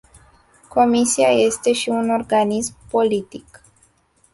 Comisia 0.69 1.27
este 1.31 1.73
și 1.73 1.89
un 1.89 2.09
organism 2.09 2.75
politic. 2.89 3.63